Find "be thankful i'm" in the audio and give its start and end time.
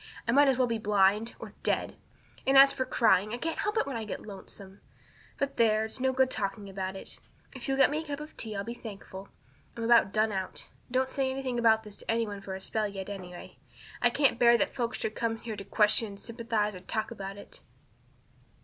8.63-9.83